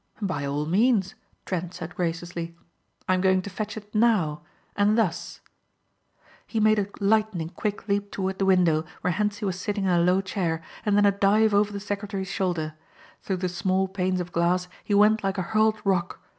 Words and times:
"By 0.23 0.45
all 0.47 0.65
means," 0.65 1.13
Trent 1.45 1.75
said 1.75 1.93
graciously. 1.93 2.57
"I 3.07 3.13
am 3.13 3.21
going 3.21 3.43
to 3.43 3.51
fetch 3.51 3.77
it 3.77 3.93
now 3.93 4.41
and 4.75 4.97
thus." 4.97 5.41
He 6.47 6.59
made 6.59 6.79
a 6.79 6.87
lightning 6.99 7.49
quick 7.49 7.87
leap 7.87 8.09
toward 8.09 8.39
the 8.39 8.45
window 8.47 8.83
where 9.01 9.13
Hentzi 9.13 9.45
was 9.45 9.59
sitting 9.59 9.83
in 9.83 9.91
a 9.91 10.01
low 10.01 10.19
chair 10.19 10.63
and 10.87 10.97
then 10.97 11.05
a 11.05 11.11
dive 11.11 11.53
over 11.53 11.71
the 11.71 11.79
secretary's 11.79 12.29
shoulder. 12.31 12.73
Through 13.21 13.37
the 13.45 13.47
small 13.47 13.87
panes 13.87 14.19
of 14.19 14.31
glass 14.31 14.67
he 14.83 14.95
went 14.95 15.23
like 15.23 15.37
a 15.37 15.43
hurled 15.53 15.79
rock. 15.85 16.19